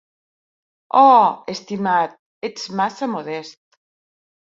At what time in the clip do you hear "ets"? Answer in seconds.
2.53-2.69